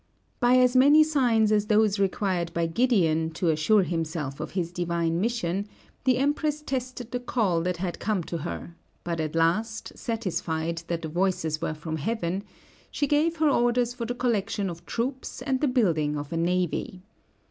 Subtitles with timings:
[0.39, 5.21] By as many signs as those required by Gideon to assure himself of his divine
[5.21, 5.67] mission,
[6.05, 11.03] the Empress tested the call that had come to her, but at last, satisfied that
[11.03, 12.41] the voices were from Heaven,
[12.89, 17.03] she gave her orders for the collection of troops and the building of a navy.